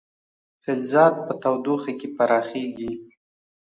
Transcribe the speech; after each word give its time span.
فلزات 0.63 1.15
په 1.25 1.33
تودوخه 1.41 1.91
کې 1.99 2.07
پراخېږي. 2.17 2.91